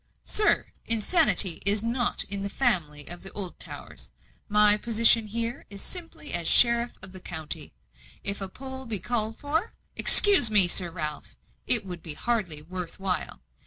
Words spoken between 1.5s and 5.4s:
is not in the family of the Oldtowers. My position